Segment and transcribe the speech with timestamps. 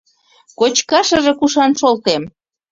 [0.59, 2.23] —Кочкашыже кушан шолтем?